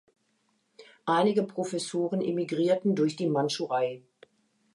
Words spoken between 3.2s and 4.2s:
Mandschurei.